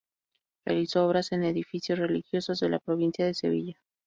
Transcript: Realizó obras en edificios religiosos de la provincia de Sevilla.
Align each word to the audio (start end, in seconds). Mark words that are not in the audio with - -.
Realizó 0.65 1.05
obras 1.05 1.31
en 1.31 1.43
edificios 1.43 1.99
religiosos 1.99 2.59
de 2.59 2.69
la 2.69 2.79
provincia 2.79 3.23
de 3.27 3.35
Sevilla. 3.35 3.75